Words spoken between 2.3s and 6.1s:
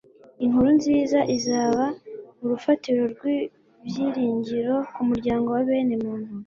urufatiro rw'ibyiringiro ku muryango wa bene